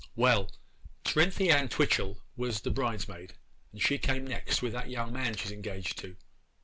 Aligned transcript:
'Well, 0.15 0.49
Cerinthy 1.05 1.51
Ann 1.51 1.69
Twitchel 1.69 2.17
was 2.35 2.61
the 2.61 2.71
bridesmaid, 2.71 3.35
and 3.71 3.79
she 3.79 3.99
came 3.99 4.25
next 4.25 4.63
with 4.63 4.73
that 4.73 4.89
young 4.89 5.13
man 5.13 5.35
she 5.37 5.45
is 5.45 5.51
engaged 5.51 5.99
to. 5.99 6.15